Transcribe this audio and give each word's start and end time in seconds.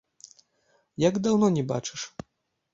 Як 1.07 1.21
даўно 1.29 1.53
не 1.61 1.67
бачыш? 1.75 2.01